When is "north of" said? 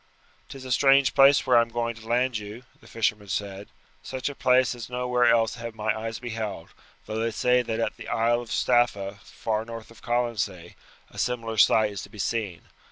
9.63-10.01